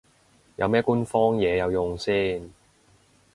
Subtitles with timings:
[0.55, 2.49] 有咩官方嘢有用先